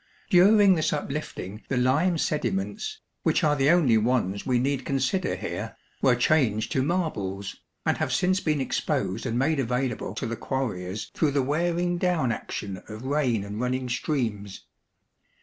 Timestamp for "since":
8.11-8.39